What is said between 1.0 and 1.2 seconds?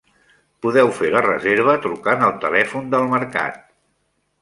fer